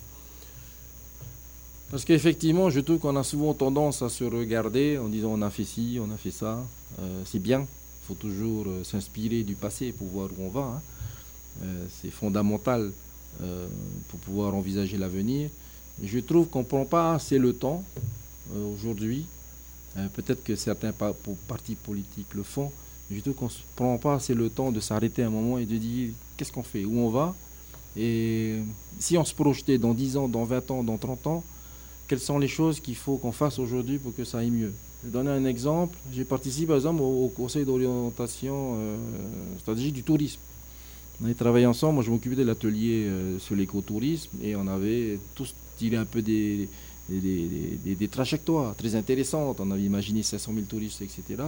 Parce 1.90 2.04
qu'effectivement, 2.04 2.68
je 2.68 2.80
trouve 2.80 2.98
qu'on 2.98 3.16
a 3.16 3.22
souvent 3.22 3.54
tendance 3.54 4.02
à 4.02 4.08
se 4.08 4.24
regarder 4.24 4.98
en 4.98 5.08
disant 5.08 5.30
on 5.32 5.42
a 5.42 5.50
fait 5.50 5.64
ci, 5.64 5.98
on 6.00 6.12
a 6.12 6.16
fait 6.16 6.32
ça. 6.32 6.58
Euh, 7.00 7.22
c'est 7.24 7.38
bien. 7.38 7.60
Il 7.60 8.06
faut 8.08 8.14
toujours 8.14 8.66
euh, 8.66 8.84
s'inspirer 8.84 9.42
du 9.42 9.54
passé 9.54 9.92
pour 9.92 10.08
voir 10.08 10.28
où 10.36 10.42
on 10.42 10.48
va. 10.48 10.60
Hein. 10.60 10.82
Euh, 11.62 11.84
c'est 12.00 12.10
fondamental 12.10 12.92
pour 14.08 14.18
pouvoir 14.20 14.54
envisager 14.54 14.96
l'avenir. 14.96 15.50
Je 16.02 16.18
trouve 16.20 16.48
qu'on 16.48 16.60
ne 16.60 16.64
prend 16.64 16.86
pas 16.86 17.12
assez 17.12 17.36
le 17.36 17.52
temps 17.52 17.84
aujourd'hui. 18.72 19.26
Peut-être 20.14 20.42
que 20.42 20.56
certains 20.56 20.92
partis 21.46 21.74
politiques 21.74 22.32
le 22.32 22.42
font. 22.42 22.72
Mais 23.10 23.18
je 23.18 23.20
trouve 23.20 23.34
qu'on 23.34 23.44
ne 23.44 23.50
prend 23.74 23.98
pas 23.98 24.14
assez 24.14 24.32
le 24.32 24.48
temps 24.48 24.72
de 24.72 24.80
s'arrêter 24.80 25.22
un 25.22 25.28
moment 25.28 25.58
et 25.58 25.66
de 25.66 25.76
dire 25.76 26.12
qu'est-ce 26.38 26.50
qu'on 26.50 26.62
fait, 26.62 26.86
où 26.86 26.98
on 26.98 27.10
va? 27.10 27.34
Et 27.94 28.60
si 28.98 29.18
on 29.18 29.24
se 29.26 29.34
projetait 29.34 29.76
dans 29.76 29.92
10 29.92 30.16
ans, 30.16 30.28
dans 30.28 30.44
20 30.44 30.70
ans, 30.70 30.82
dans 30.82 30.96
30 30.96 31.26
ans, 31.26 31.44
quelles 32.08 32.20
sont 32.20 32.38
les 32.38 32.48
choses 32.48 32.80
qu'il 32.80 32.96
faut 32.96 33.16
qu'on 33.16 33.32
fasse 33.32 33.58
aujourd'hui 33.58 33.98
pour 33.98 34.14
que 34.14 34.24
ça 34.24 34.38
aille 34.38 34.50
mieux. 34.50 34.72
Je 35.02 35.08
vais 35.08 35.12
donner 35.12 35.30
un 35.30 35.44
exemple. 35.44 35.96
J'ai 36.12 36.24
participé 36.24 36.66
par 36.66 36.76
exemple 36.76 37.02
au, 37.02 37.28
conseil 37.28 37.64
d'orientation 37.64 38.74
euh, 38.76 38.96
stratégique 39.58 39.94
du 39.94 40.02
tourisme. 40.02 40.40
On 41.20 41.24
avait 41.24 41.34
travaillé 41.34 41.66
ensemble, 41.66 41.94
moi 41.94 42.04
je 42.04 42.10
m'occupais 42.10 42.36
de 42.36 42.42
l'atelier 42.42 43.06
euh, 43.06 43.38
sur 43.38 43.54
l'écotourisme 43.54 44.30
et 44.42 44.54
on 44.54 44.66
avait 44.66 45.18
tous 45.34 45.54
tiré 45.78 45.96
un 45.96 46.04
peu 46.04 46.20
des, 46.22 46.68
des, 47.08 48.08
trajectoires 48.08 48.74
très 48.74 48.94
intéressantes. 48.94 49.60
On 49.60 49.70
avait 49.70 49.82
imaginé 49.82 50.22
500 50.22 50.52
000 50.54 50.66
touristes, 50.66 51.02
etc. 51.02 51.42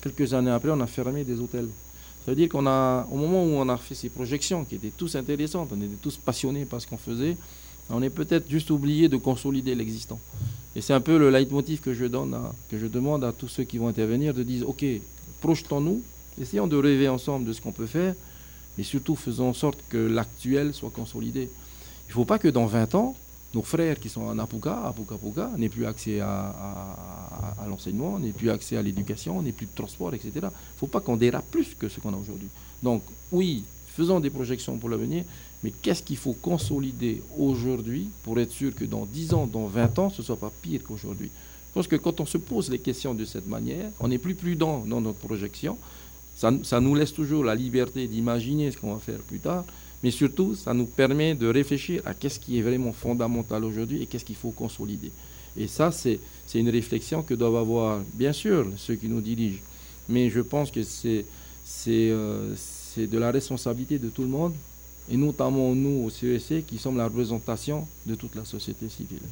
Quelques 0.00 0.32
années 0.32 0.50
après, 0.50 0.70
on 0.70 0.80
a 0.80 0.86
fermé 0.86 1.24
des 1.24 1.38
hôtels. 1.38 1.68
Ça 2.24 2.32
veut 2.32 2.36
dire 2.36 2.48
qu'on 2.48 2.66
a, 2.66 3.06
au 3.10 3.16
moment 3.16 3.44
où 3.44 3.54
on 3.56 3.68
a 3.68 3.76
fait 3.76 3.94
ces 3.94 4.08
projections 4.08 4.64
qui 4.64 4.74
étaient 4.76 4.92
tous 4.96 5.16
intéressantes, 5.16 5.70
on 5.72 5.80
était 5.80 5.96
tous 6.00 6.16
passionnés 6.16 6.64
par 6.64 6.80
ce 6.80 6.86
qu'on 6.86 6.98
faisait, 6.98 7.36
on 7.90 8.02
est 8.02 8.10
peut-être 8.10 8.50
juste 8.50 8.70
oublié 8.70 9.08
de 9.08 9.16
consolider 9.16 9.74
l'existant. 9.74 10.18
Et 10.76 10.80
c'est 10.80 10.92
un 10.92 11.00
peu 11.00 11.18
le 11.18 11.30
leitmotiv 11.30 11.80
que 11.80 11.92
je, 11.92 12.04
donne 12.04 12.36
que 12.70 12.78
je 12.78 12.86
demande 12.86 13.24
à 13.24 13.32
tous 13.32 13.48
ceux 13.48 13.64
qui 13.64 13.78
vont 13.78 13.88
intervenir 13.88 14.34
de 14.34 14.42
dire, 14.42 14.68
OK, 14.68 14.84
projetons-nous, 15.40 16.00
essayons 16.40 16.66
de 16.66 16.76
rêver 16.76 17.08
ensemble 17.08 17.46
de 17.46 17.52
ce 17.52 17.60
qu'on 17.60 17.72
peut 17.72 17.86
faire, 17.86 18.14
et 18.78 18.82
surtout 18.82 19.16
faisons 19.16 19.48
en 19.48 19.54
sorte 19.54 19.80
que 19.88 19.98
l'actuel 19.98 20.72
soit 20.72 20.90
consolidé. 20.90 21.42
Il 22.06 22.10
ne 22.10 22.14
faut 22.14 22.24
pas 22.24 22.38
que 22.38 22.48
dans 22.48 22.66
20 22.66 22.94
ans, 22.94 23.16
nos 23.52 23.62
frères 23.62 23.98
qui 23.98 24.08
sont 24.08 24.22
en 24.22 24.38
Apuka, 24.38 24.86
Apuka 24.86 25.16
Puka, 25.16 25.50
n'aient 25.58 25.68
plus 25.68 25.86
accès 25.86 26.20
à, 26.20 26.54
à 27.60 27.66
l'enseignement, 27.68 28.18
n'aient 28.20 28.30
plus 28.30 28.50
accès 28.50 28.76
à 28.76 28.82
l'éducation, 28.82 29.42
n'aient 29.42 29.50
plus 29.50 29.66
de 29.66 29.74
transport, 29.74 30.14
etc. 30.14 30.30
Il 30.34 30.40
ne 30.42 30.50
faut 30.76 30.86
pas 30.86 31.00
qu'on 31.00 31.16
dérape 31.16 31.50
plus 31.50 31.74
que 31.76 31.88
ce 31.88 31.98
qu'on 31.98 32.14
a 32.14 32.16
aujourd'hui. 32.16 32.48
Donc 32.80 33.02
oui, 33.32 33.64
faisons 34.00 34.20
des 34.20 34.30
projections 34.30 34.76
pour 34.76 34.88
l'avenir, 34.88 35.24
mais 35.62 35.72
qu'est-ce 35.82 36.02
qu'il 36.02 36.16
faut 36.16 36.32
consolider 36.32 37.22
aujourd'hui 37.38 38.08
pour 38.22 38.38
être 38.40 38.52
sûr 38.52 38.74
que 38.74 38.84
dans 38.84 39.06
10 39.06 39.34
ans, 39.34 39.46
dans 39.46 39.66
20 39.66 39.98
ans, 39.98 40.10
ce 40.10 40.22
ne 40.22 40.26
soit 40.26 40.36
pas 40.36 40.52
pire 40.62 40.80
qu'aujourd'hui? 40.86 41.30
Je 41.68 41.74
pense 41.74 41.86
que 41.86 41.96
quand 41.96 42.20
on 42.20 42.26
se 42.26 42.38
pose 42.38 42.70
les 42.70 42.78
questions 42.78 43.14
de 43.14 43.24
cette 43.24 43.46
manière, 43.46 43.90
on 44.00 44.10
est 44.10 44.18
plus 44.18 44.34
prudent 44.34 44.84
dans 44.86 45.00
notre 45.00 45.18
projection. 45.18 45.76
Ça, 46.34 46.52
ça 46.64 46.80
nous 46.80 46.94
laisse 46.94 47.12
toujours 47.12 47.44
la 47.44 47.54
liberté 47.54 48.08
d'imaginer 48.08 48.70
ce 48.70 48.78
qu'on 48.78 48.94
va 48.94 48.98
faire 49.00 49.20
plus 49.20 49.38
tard, 49.38 49.64
mais 50.02 50.10
surtout, 50.10 50.54
ça 50.54 50.72
nous 50.72 50.86
permet 50.86 51.34
de 51.34 51.46
réfléchir 51.46 52.02
à 52.06 52.14
qu'est-ce 52.14 52.40
qui 52.40 52.58
est 52.58 52.62
vraiment 52.62 52.92
fondamental 52.92 53.64
aujourd'hui 53.64 54.02
et 54.02 54.06
qu'est-ce 54.06 54.24
qu'il 54.24 54.36
faut 54.36 54.50
consolider. 54.50 55.12
Et 55.56 55.66
ça, 55.66 55.92
c'est 55.92 56.18
une 56.54 56.70
réflexion 56.70 57.22
que 57.22 57.34
doivent 57.34 57.56
avoir, 57.56 58.00
bien 58.14 58.32
sûr, 58.32 58.66
ceux 58.76 58.94
qui 58.94 59.08
nous 59.08 59.20
dirigent. 59.20 59.60
Mais 60.08 60.30
je 60.30 60.40
pense 60.40 60.70
que 60.70 60.82
c'est 60.82 61.24
euh, 61.88 62.54
de 62.98 63.18
la 63.18 63.30
responsabilité 63.30 63.98
de 63.98 64.08
tout 64.08 64.22
le 64.22 64.28
monde 64.28 64.54
et 65.10 65.16
notamment 65.16 65.74
nous 65.74 66.04
au 66.04 66.10
CEC 66.10 66.66
qui 66.66 66.78
sommes 66.78 66.96
la 66.96 67.04
représentation 67.04 67.86
de 68.06 68.14
toute 68.14 68.34
la 68.36 68.44
société 68.44 68.88
civile. 68.88 69.22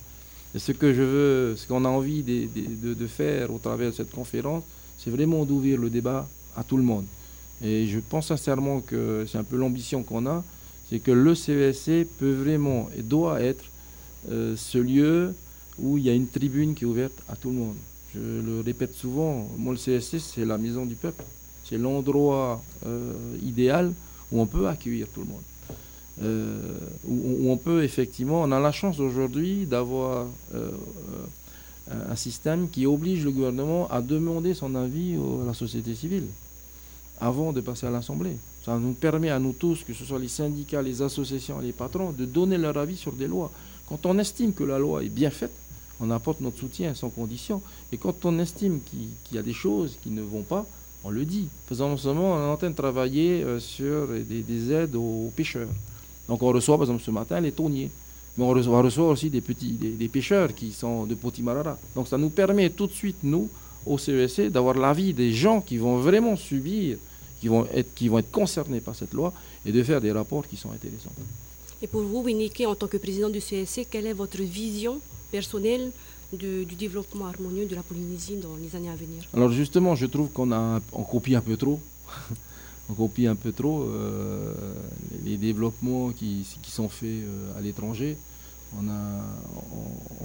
Et 0.54 0.58
ce 0.58 0.72
que 0.72 0.92
je 0.92 1.02
veux, 1.02 1.56
ce 1.56 1.66
qu'on 1.66 1.84
a 1.84 1.88
envie 1.88 2.22
de, 2.22 3.06
faire 3.06 3.52
au 3.52 3.58
travers 3.58 3.90
de 3.90 3.94
cette 3.94 4.10
conférence, 4.10 4.64
c'est 4.96 5.10
vraiment 5.10 5.44
d'ouvrir 5.44 5.78
le 5.78 5.90
débat 5.90 6.26
à 6.56 6.64
tout 6.64 6.76
le 6.76 6.82
monde. 6.82 7.04
Et 7.62 7.86
je 7.86 7.98
pense 8.00 8.28
sincèrement 8.28 8.80
que 8.80 9.24
c'est 9.28 9.38
un 9.38 9.44
peu 9.44 9.56
l'ambition 9.56 10.02
qu'on 10.02 10.26
a, 10.26 10.42
c'est 10.88 11.00
que 11.00 11.10
le 11.10 11.34
CESC 11.34 12.06
peut 12.18 12.32
vraiment 12.32 12.88
et 12.96 13.02
doit 13.02 13.40
être 13.42 13.64
euh, 14.30 14.56
ce 14.56 14.78
lieu 14.78 15.34
où 15.78 15.98
il 15.98 16.04
y 16.04 16.10
a 16.10 16.14
une 16.14 16.28
tribune 16.28 16.74
qui 16.74 16.84
est 16.84 16.86
ouverte 16.86 17.14
à 17.28 17.36
tout 17.36 17.50
le 17.50 17.56
monde. 17.56 17.76
Je 18.14 18.20
le 18.20 18.62
répète 18.64 18.94
souvent, 18.94 19.48
moi 19.58 19.74
le 19.74 19.78
CSC 19.78 20.18
c'est 20.18 20.44
la 20.44 20.56
maison 20.56 20.86
du 20.86 20.94
peuple. 20.94 21.24
C'est 21.68 21.78
l'endroit 21.78 22.62
euh, 22.86 23.12
idéal 23.42 23.92
où 24.32 24.40
on 24.40 24.46
peut 24.46 24.68
accueillir 24.68 25.06
tout 25.08 25.20
le 25.20 25.26
monde. 25.26 25.42
Euh, 26.22 26.78
où, 27.06 27.50
on 27.50 27.56
peut 27.56 27.84
effectivement, 27.84 28.42
on 28.42 28.50
a 28.50 28.58
la 28.58 28.72
chance 28.72 28.98
aujourd'hui 28.98 29.66
d'avoir 29.66 30.26
un 31.90 32.16
système 32.16 32.68
qui 32.68 32.86
oblige 32.86 33.24
le 33.24 33.30
gouvernement 33.30 33.88
à 33.90 34.02
demander 34.02 34.52
son 34.52 34.74
avis 34.74 35.14
à 35.14 35.46
la 35.46 35.54
société 35.54 35.94
civile 35.94 36.26
avant 37.20 37.52
de 37.52 37.60
passer 37.60 37.86
à 37.86 37.90
l'Assemblée. 37.90 38.36
Ça 38.64 38.76
nous 38.76 38.92
permet 38.92 39.30
à 39.30 39.38
nous 39.38 39.52
tous, 39.52 39.82
que 39.84 39.94
ce 39.94 40.04
soit 40.04 40.18
les 40.18 40.28
syndicats, 40.28 40.82
les 40.82 41.02
associations, 41.02 41.58
les 41.58 41.72
patrons, 41.72 42.12
de 42.12 42.24
donner 42.24 42.58
leur 42.58 42.76
avis 42.76 42.96
sur 42.96 43.12
des 43.12 43.26
lois. 43.26 43.50
Quand 43.88 44.04
on 44.06 44.18
estime 44.18 44.52
que 44.52 44.64
la 44.64 44.78
loi 44.78 45.02
est 45.02 45.08
bien 45.08 45.30
faite, 45.30 45.52
on 46.00 46.10
apporte 46.10 46.40
notre 46.40 46.58
soutien 46.58 46.94
sans 46.94 47.08
condition. 47.08 47.62
Et 47.92 47.96
quand 47.96 48.24
on 48.24 48.38
estime 48.38 48.80
qu'il 48.82 49.08
y 49.32 49.38
a 49.38 49.42
des 49.42 49.52
choses 49.52 49.96
qui 50.02 50.10
ne 50.10 50.22
vont 50.22 50.42
pas, 50.42 50.66
on 51.08 51.10
le 51.10 51.24
dit. 51.24 51.48
Faisant 51.66 51.96
seulement, 51.96 52.34
on 52.34 52.38
est 52.38 52.52
en 52.52 52.56
train 52.56 52.70
de 52.70 52.74
travailler 52.76 53.42
euh, 53.42 53.58
sur 53.58 54.08
des, 54.08 54.72
aides 54.72 54.94
aux 54.94 55.32
pêcheurs. 55.34 55.68
Donc 56.28 56.42
on 56.42 56.48
reçoit, 56.52 56.76
par 56.76 56.84
exemple, 56.84 57.02
ce 57.02 57.10
matin, 57.10 57.40
les 57.40 57.52
tonniers. 57.52 57.90
Mais 58.36 58.44
on 58.44 58.50
reçoit, 58.50 59.08
aussi 59.08 59.30
des 59.30 59.40
petits 59.40 59.72
des, 59.72 60.08
pêcheurs 60.08 60.54
qui 60.54 60.70
sont 60.70 61.06
de 61.06 61.14
Potimarara. 61.14 61.78
Donc 61.94 62.06
ça 62.08 62.18
nous 62.18 62.28
permet 62.28 62.70
tout 62.70 62.86
de 62.86 62.92
suite, 62.92 63.16
nous, 63.22 63.48
au 63.86 63.96
CESC, 63.96 64.50
d'avoir 64.50 64.74
l'avis 64.76 65.12
des 65.14 65.32
gens 65.32 65.60
qui 65.60 65.78
vont 65.78 65.96
vraiment 65.96 66.36
subir, 66.36 66.98
qui 67.40 67.48
vont, 67.48 67.66
être, 67.74 67.94
qui 67.94 68.08
vont 68.08 68.18
être 68.18 68.30
concernés 68.30 68.80
par 68.80 68.94
cette 68.94 69.14
loi 69.14 69.32
et 69.64 69.72
de 69.72 69.82
faire 69.82 70.00
des 70.00 70.12
rapports 70.12 70.46
qui 70.46 70.56
sont 70.56 70.70
intéressants. 70.70 71.12
Et 71.80 71.86
pour 71.86 72.02
vous, 72.02 72.22
Winiki, 72.22 72.66
en 72.66 72.74
tant 72.74 72.86
que 72.86 72.98
président 72.98 73.30
du 73.30 73.40
CESC, 73.40 73.86
quelle 73.90 74.06
est 74.06 74.12
votre 74.12 74.42
vision 74.42 75.00
personnelle 75.32 75.90
du, 76.32 76.64
développement 76.64 77.26
harmonieux 77.26 77.66
de 77.66 77.74
la 77.74 77.82
Polynésie 77.82 78.36
dans 78.36 78.56
les 78.56 78.76
années 78.76 78.90
à 78.90 78.96
venir 78.96 79.22
Alors 79.34 79.50
justement, 79.50 79.94
je 79.94 80.06
trouve 80.06 80.28
qu'on 80.30 80.52
a 80.52 80.80
on 80.92 81.02
copie 81.02 81.34
un 81.34 81.40
peu 81.40 81.56
trop. 81.56 81.80
on 82.90 82.94
copie 82.94 83.26
un 83.26 83.34
peu 83.34 83.52
trop 83.52 83.82
euh, 83.82 84.52
les, 85.24 85.36
développements 85.36 86.10
qui, 86.10 86.44
sont 86.66 86.88
faits 86.88 87.08
euh, 87.08 87.58
à 87.58 87.60
l'étranger. 87.60 88.16
On, 88.78 88.84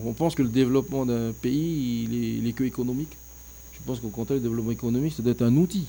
on, 0.06 0.12
pense 0.12 0.36
que 0.36 0.44
le 0.44 0.50
développement 0.50 1.06
d'un 1.06 1.32
pays, 1.32 2.04
il 2.12 2.48
est, 2.48 2.52
que 2.52 2.66
économique. 2.66 3.16
Je 3.72 3.80
pense 3.86 4.02
qu'au 4.02 4.10
contraire, 4.10 4.36
le 4.36 4.44
développement 4.44 4.72
économique, 4.72 5.14
ça 5.14 5.24
doit 5.24 5.32
être 5.32 5.44
un 5.44 5.56
outil. 5.56 5.88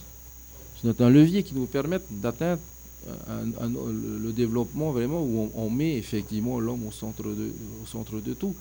Ça 0.76 0.82
doit 0.84 0.92
être 0.92 1.00
un 1.00 1.10
levier 1.10 1.42
qui 1.42 1.54
nous 1.54 1.66
permette 1.66 2.04
d'atteindre 2.10 2.60
le 3.28 4.32
développement 4.32 4.92
vraiment 4.92 5.20
où 5.20 5.50
on, 5.52 5.68
met 5.68 5.96
effectivement 5.96 6.60
l'homme 6.60 6.86
au 6.86 6.90
au 6.90 7.86
centre 7.86 8.20
de 8.20 8.34
tout. 8.34 8.54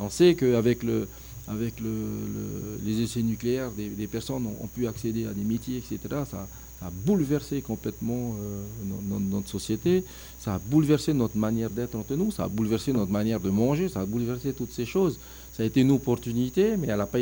On 0.00 0.08
sait 0.10 0.34
qu'avec 0.34 0.82
le, 0.82 1.06
avec 1.46 1.74
les 2.84 3.02
essais 3.02 3.22
nucléaires, 3.22 3.70
des, 3.72 4.06
personnes 4.06 4.46
ont, 4.46 4.66
pu 4.66 4.86
accéder 4.86 5.26
à 5.26 5.32
des 5.32 5.42
métiers, 5.42 5.78
etc. 5.78 5.98
Ça, 6.30 6.46
a 6.82 6.90
bouleversé 6.90 7.60
complètement 7.60 8.36
euh, 8.40 8.62
notre 9.20 9.50
société, 9.50 10.02
ça 10.38 10.54
a 10.54 10.58
bouleversé 10.58 11.12
notre 11.12 11.36
manière 11.36 11.68
d'être 11.68 11.94
entre 11.94 12.14
nous, 12.14 12.30
ça 12.30 12.44
a 12.44 12.48
bouleversé 12.48 12.92
notre 12.92 13.12
manière 13.12 13.38
de 13.38 13.50
manger, 13.50 13.90
ça 13.90 14.00
a 14.00 14.06
bouleversé 14.06 14.54
toutes 14.54 14.72
ces 14.72 14.86
choses. 14.86 15.18
Ça 15.52 15.62
a 15.62 15.66
été 15.66 15.82
une 15.82 15.90
opportunité, 15.90 16.76
mais 16.78 16.86
elle 16.86 16.96
n'a 16.96 17.06
pas 17.06 17.20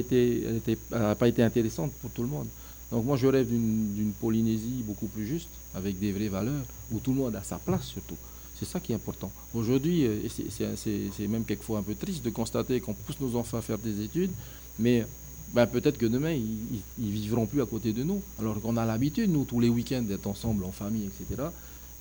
été 1.28 1.42
intéressante 1.42 1.92
pour 2.00 2.10
tout 2.10 2.22
le 2.22 2.28
monde. 2.28 2.46
Donc 2.92 3.04
moi 3.04 3.16
je 3.16 3.26
rêve 3.26 3.48
d'une 3.48 4.12
Polynésie 4.20 4.84
beaucoup 4.84 5.06
plus 5.06 5.26
juste, 5.26 5.48
avec 5.74 5.98
des 5.98 6.12
vraies 6.12 6.28
valeurs, 6.28 6.64
où 6.92 7.00
tout 7.00 7.12
le 7.12 7.18
monde 7.18 7.34
a 7.34 7.42
sa 7.42 7.56
place 7.56 7.86
surtout. 7.86 8.16
C'est 8.58 8.66
ça 8.66 8.80
qui 8.80 8.92
est 8.92 8.94
important. 8.96 9.30
Aujourd'hui, 9.54 10.04
euh, 10.04 10.28
c'est 10.28 11.28
même 11.28 11.44
quelquefois 11.44 11.78
un 11.78 11.82
peu 11.82 11.94
triste 11.94 12.24
de 12.24 12.30
constater 12.30 12.80
qu'on 12.80 12.94
pousse 12.94 13.20
nos 13.20 13.36
enfants 13.36 13.58
à 13.58 13.62
faire 13.62 13.78
des 13.78 14.02
études, 14.02 14.32
mais 14.78 15.06
ben, 15.52 15.66
peut-être 15.66 15.96
que 15.96 16.06
demain, 16.06 16.32
ils, 16.32 16.80
ne 16.98 17.10
vivront 17.10 17.46
plus 17.46 17.62
à 17.62 17.66
côté 17.66 17.92
de 17.92 18.02
nous. 18.02 18.20
Alors 18.38 18.60
qu'on 18.60 18.76
a 18.76 18.84
l'habitude, 18.84 19.30
nous, 19.30 19.44
tous 19.44 19.60
les 19.60 19.68
week-ends, 19.68 20.02
d'être 20.02 20.26
ensemble 20.26 20.64
en 20.64 20.72
famille, 20.72 21.06
etc. 21.06 21.48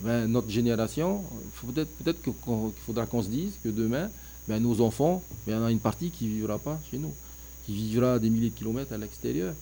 Ben, 0.02 0.28
notre 0.28 0.50
génération, 0.50 1.24
peut-être 1.74 1.90
peut, 2.04 2.14
qu'il 2.24 2.34
faudra 2.86 3.06
qu'on 3.06 3.22
se 3.22 3.30
dise 3.30 3.54
que 3.64 3.70
demain, 3.70 4.10
ben, 4.48 4.62
nos 4.62 4.82
enfants, 4.82 5.22
il 5.46 5.54
y 5.54 5.56
en 5.56 5.64
a 5.64 5.72
une 5.72 5.80
partie 5.80 6.10
qui 6.10 6.26
ne 6.26 6.30
vivra 6.32 6.58
pas 6.58 6.80
chez 6.90 6.98
nous, 6.98 7.14
qui 7.66 7.74
vivra 7.74 8.18
des 8.18 8.32
milliers 8.32 8.50
de 8.50 8.56
kilomètres 8.56 8.94
à 8.94 8.98
l'extérieur. 8.98 9.54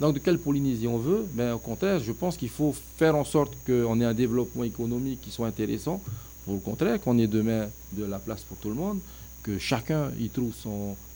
Donc 0.00 0.14
de 0.14 0.18
quelle 0.18 0.38
Polynésie 0.38 0.88
on 0.88 0.98
veut? 0.98 1.26
Au 1.54 1.58
contraire, 1.58 1.98
je 2.00 2.12
pense 2.12 2.36
qu'il 2.36 2.48
faut 2.48 2.74
faire 2.96 3.16
en 3.16 3.24
sorte 3.24 3.54
qu'on 3.66 4.00
ait 4.00 4.04
un 4.04 4.14
développement 4.14 4.64
économique 4.64 5.20
qui 5.22 5.30
soit 5.30 5.46
intéressant 5.46 6.02
au 6.48 6.56
contraire, 6.56 7.00
qu'on 7.00 7.18
ait 7.18 7.26
demain 7.26 7.68
de 7.92 8.04
la 8.04 8.18
place 8.18 8.42
pour 8.42 8.56
tout 8.58 8.68
le 8.68 8.74
monde, 8.74 8.98
que 9.42 9.58
chacun 9.58 10.10
y 10.20 10.28
trouve 10.28 10.52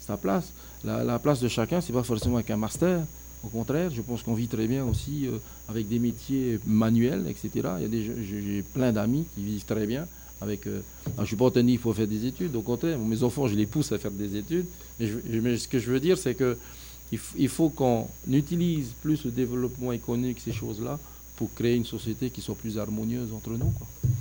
sa 0.00 0.16
place. 0.16 0.52
La, 0.84 1.18
place 1.18 1.40
de 1.40 1.48
chacun, 1.48 1.80
c'est 1.80 1.92
pas 1.92 2.02
forcément 2.02 2.36
avec 2.36 2.50
un 2.50 2.56
master. 2.56 3.00
Au 3.44 3.48
contraire, 3.48 3.90
je 3.90 4.02
pense 4.02 4.22
qu'on 4.22 4.34
vit 4.34 4.48
très 4.48 4.66
bien 4.66 4.84
aussi 4.84 5.26
euh, 5.26 5.38
avec 5.68 5.88
des 5.88 5.98
métiers 5.98 6.58
manuels, 6.66 7.26
etc. 7.28 7.68
Il 7.80 7.94
y 7.94 8.10
a 8.10 8.14
j'ai 8.22 8.62
plein 8.62 8.92
d'amis 8.92 9.26
qui 9.34 9.44
vivent 9.44 9.64
très 9.64 9.86
bien 9.86 10.06
avec. 10.40 10.66
Euh, 10.66 10.80
je 11.20 11.24
suis 11.24 11.36
pas 11.36 11.44
entendu 11.46 11.72
qu'il 11.72 11.78
faut 11.78 11.92
faire 11.92 12.08
des 12.08 12.26
études. 12.26 12.56
Au 12.56 12.62
contraire, 12.62 12.98
mes 12.98 13.22
enfants, 13.22 13.46
je 13.46 13.54
les 13.54 13.66
pousse 13.66 13.92
à 13.92 13.98
faire 13.98 14.10
des 14.10 14.36
études. 14.36 14.66
Mais, 14.98 15.56
ce 15.58 15.68
que 15.68 15.78
je 15.78 15.90
veux 15.90 16.00
dire, 16.00 16.18
c'est 16.18 16.34
que 16.34 16.56
il 17.12 17.48
faut 17.48 17.68
qu'on 17.68 18.08
utilise 18.28 18.92
plus 19.00 19.24
le 19.24 19.30
développement 19.30 19.92
économique, 19.92 20.40
ces 20.40 20.50
choses-là, 20.50 20.98
pour 21.36 21.52
créer 21.54 21.76
une 21.76 21.84
société 21.84 22.30
qui 22.30 22.40
soit 22.40 22.54
plus 22.54 22.78
harmonieuse 22.78 23.32
entre 23.32 23.50
nous. 23.50 23.72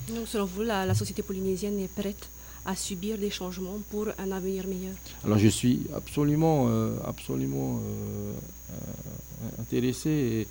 Donc, 0.09 0.27
selon 0.27 0.45
vous, 0.45 0.61
la, 0.63 0.93
société 0.93 1.23
polynésienne 1.23 1.79
est 1.79 1.87
prête 1.87 2.29
à 2.65 2.75
subir 2.75 3.17
des 3.17 3.29
changements 3.29 3.79
pour 3.89 4.07
un 4.17 4.31
avenir 4.31 4.67
meilleur? 4.67 4.95
Alors 5.23 5.37
je 5.37 5.47
suis 5.47 5.81
absolument, 5.95 6.65
euh, 6.67 6.95
absolument 7.05 7.79
euh, 7.79 8.33
euh, 8.71 9.61
intéressé. 9.61 10.09
Et 10.09 10.47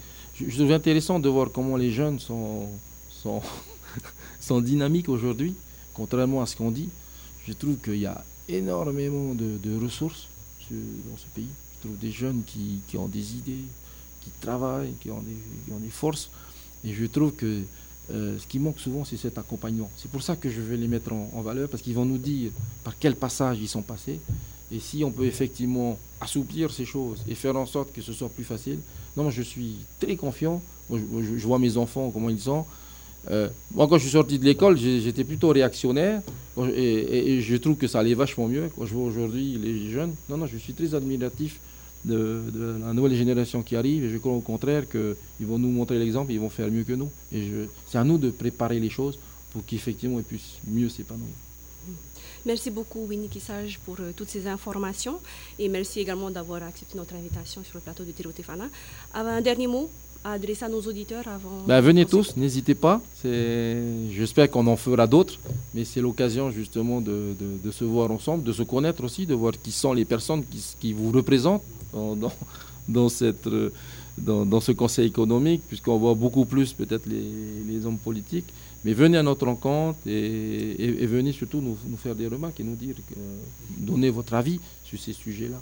je, 0.49 0.55
trouve 0.55 0.71
intéressant 0.71 1.19
de 1.19 1.29
voir 1.29 1.51
comment 1.51 1.75
les 1.75 1.91
jeunes 1.91 2.19
sont, 2.19 2.69
sont, 3.09 3.41
sont 4.39 4.61
dynamiques 4.61 5.09
aujourd'hui, 5.09 5.53
contrairement 5.93 6.41
à 6.41 6.45
ce 6.45 6.55
qu'on 6.55 6.71
dit. 6.71 6.89
Je 7.47 7.53
trouve 7.53 7.77
qu'il 7.77 7.97
y 7.99 8.05
a 8.05 8.23
énormément 8.47 9.33
de, 9.35 9.79
ressources 9.83 10.27
dans 10.71 11.17
ce 11.17 11.27
pays. 11.35 11.49
Je 11.75 11.87
trouve 11.87 11.97
des 11.99 12.11
jeunes 12.11 12.41
qui, 12.45 12.79
qui 12.87 12.97
ont 12.97 13.07
des 13.07 13.35
idées, 13.35 13.65
qui 14.21 14.31
travaillent, 14.41 14.93
qui 14.99 15.11
ont 15.11 15.21
des, 15.21 15.37
qui 15.65 15.71
ont 15.71 15.79
des 15.79 15.89
forces. 15.89 16.31
Et 16.85 16.93
je 16.93 17.05
trouve 17.05 17.31
que 17.31 17.61
euh, 18.11 18.37
ce 18.37 18.45
qui 18.45 18.59
manque 18.59 18.79
souvent, 18.79 19.03
c'est 19.03 19.17
cet 19.17 19.37
accompagnement. 19.37 19.89
C'est 19.97 20.09
pour 20.09 20.21
ça 20.21 20.35
que 20.35 20.49
je 20.49 20.61
vais 20.61 20.77
les 20.77 20.87
mettre 20.87 21.11
en, 21.11 21.41
valeur, 21.41 21.67
parce 21.67 21.81
qu'ils 21.81 21.95
vont 21.95 22.05
nous 22.05 22.19
dire 22.19 22.51
par 22.83 22.97
quel 22.99 23.15
passage 23.15 23.57
ils 23.59 23.67
sont 23.67 23.81
passés. 23.81 24.19
Et 24.71 24.79
si 24.79 25.03
on 25.03 25.11
peut 25.11 25.25
effectivement 25.25 25.97
assouplir 26.21 26.71
ces 26.71 26.85
choses 26.85 27.23
et 27.27 27.35
faire 27.35 27.55
en 27.55 27.65
sorte 27.65 27.91
que 27.91 28.01
ce 28.01 28.13
soit 28.13 28.29
plus 28.29 28.43
facile, 28.43 28.79
non, 29.17 29.29
je 29.29 29.41
suis 29.41 29.77
très 29.99 30.15
confiant. 30.15 30.61
je, 30.91 31.45
vois 31.45 31.59
mes 31.59 31.77
enfants, 31.77 32.11
comment 32.11 32.29
ils 32.29 32.39
sont. 32.39 32.65
Euh, 33.31 33.49
moi, 33.73 33.87
quand 33.87 33.97
je 33.97 34.03
suis 34.03 34.11
sorti 34.11 34.37
de 34.37 34.45
l'école, 34.45 34.77
j'étais 34.77 35.23
plutôt 35.23 35.49
réactionnaire. 35.49 36.21
Et, 36.73 37.35
et, 37.35 37.41
je 37.41 37.55
trouve 37.55 37.75
que 37.75 37.87
ça 37.87 37.99
allait 37.99 38.13
vachement 38.13 38.47
mieux. 38.47 38.69
Quand 38.77 38.85
je 38.85 38.93
vois 38.93 39.05
aujourd'hui 39.05 39.59
les 39.61 39.91
jeunes, 39.91 40.13
non, 40.29 40.37
non, 40.37 40.45
je 40.45 40.57
suis 40.57 40.73
très 40.73 40.93
admiratif 40.93 41.59
de, 42.05 42.41
la 42.85 42.93
nouvelle 42.93 43.15
génération 43.15 43.61
qui 43.61 43.75
arrive. 43.75 44.03
Et 44.05 44.09
je 44.09 44.17
crois 44.17 44.33
au 44.33 44.41
contraire 44.41 44.83
qu'ils 44.89 45.47
vont 45.47 45.57
nous 45.59 45.69
montrer 45.69 45.97
l'exemple, 45.99 46.31
ils 46.31 46.39
vont 46.39 46.49
faire 46.49 46.69
mieux 46.71 46.83
que 46.83 46.93
nous. 46.93 47.09
Et 47.31 47.43
c'est 47.87 47.97
à 47.97 48.03
nous 48.03 48.17
de 48.17 48.29
préparer 48.29 48.79
les 48.79 48.89
choses 48.89 49.17
pour 49.51 49.65
qu'effectivement 49.65 50.19
ils 50.19 50.23
puissent 50.25 50.59
mieux 50.67 50.89
s'épanouir. 50.89 51.33
Merci 52.45 52.69
beaucoup 52.69 53.05
Winnie 53.07 53.27
Kissage 53.27 53.79
pour 53.83 53.95
euh, 53.99 54.11
toutes 54.15 54.29
ces 54.29 54.45
informations 54.45 55.19
et 55.57 55.67
merci 55.67 55.99
également 55.99 56.29
d'avoir 56.29 56.61
accepté 56.61 56.95
notre 56.95 57.15
invitation 57.15 57.63
sur 57.63 57.73
le 57.73 57.81
plateau 57.81 58.03
de 58.03 58.11
Tirotefana. 58.11 58.65
Un 59.15 59.41
dernier 59.41 59.65
mot 59.65 59.89
à 60.23 60.33
adresser 60.33 60.65
à 60.65 60.69
nos 60.69 60.81
auditeurs 60.81 61.27
avant. 61.27 61.63
Ben, 61.67 61.81
venez 61.81 62.05
tous, 62.05 62.35
n'hésitez 62.35 62.75
pas. 62.75 63.01
J'espère 63.23 64.49
qu'on 64.51 64.67
en 64.67 64.75
fera 64.75 65.07
d'autres, 65.07 65.39
mais 65.73 65.85
c'est 65.85 66.01
l'occasion 66.01 66.51
justement 66.51 66.99
de, 66.99 67.35
se 67.71 67.83
voir 67.83 68.11
ensemble, 68.11 68.43
de 68.43 68.51
se 68.51 68.63
connaître 68.63 69.03
aussi, 69.03 69.25
de 69.25 69.33
voir 69.33 69.53
qui 69.61 69.71
sont 69.71 69.93
les 69.93 70.05
personnes 70.05 70.43
qui 70.79 70.93
vous 70.93 71.11
représentent 71.11 71.63
dans, 71.95 72.31
dans, 72.87 73.09
cette, 73.09 73.47
euh, 73.47 73.71
dans, 74.17 74.45
dans, 74.45 74.59
ce 74.59 74.71
conseil 74.73 75.07
économique, 75.07 75.61
puisqu'on 75.67 75.97
voit 75.97 76.13
beaucoup 76.13 76.45
plus 76.45 76.73
peut-être 76.73 77.05
les, 77.07 77.23
les, 77.67 77.85
hommes 77.85 77.97
politiques. 77.97 78.51
Mais 78.83 78.93
venez 78.93 79.17
à 79.17 79.23
notre 79.23 79.45
rencontre 79.45 79.97
et, 80.05 80.83
et, 81.03 81.05
venez 81.07 81.31
surtout 81.31 81.59
nous, 81.61 81.77
faire 81.97 82.15
des 82.15 82.27
remarques 82.27 82.59
et 82.59 82.63
nous 82.63 82.75
dire, 82.75 82.95
que, 82.95 83.15
donner 83.77 84.09
votre 84.09 84.33
avis 84.35 84.59
sur 84.83 84.99
ces 84.99 85.13
sujets-là. 85.13 85.59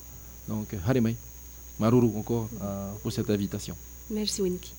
Donc, 0.49 0.67
Harimai, 0.85 1.15
Maruru 1.79 2.07
encore 2.17 2.49
euh, 2.61 2.91
pour 3.01 3.11
cette 3.11 3.29
invitation. 3.29 3.75
Merci 4.09 4.41
Winky. 4.41 4.73